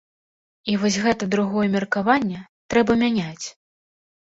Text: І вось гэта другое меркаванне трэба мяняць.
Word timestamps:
І 0.71 0.77
вось 0.83 0.97
гэта 1.03 1.23
другое 1.35 1.67
меркаванне 1.75 2.41
трэба 2.77 2.99
мяняць. 3.05 3.47